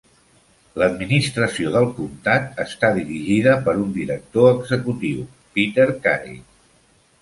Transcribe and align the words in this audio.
L'administració 0.83 1.73
del 1.75 1.85
comtat 1.99 2.59
està 2.65 2.91
dirigida 2.97 3.55
per 3.69 3.77
un 3.85 3.95
director 4.01 4.53
executiu, 4.59 5.25
Peter 5.61 5.91
Carey. 6.07 6.47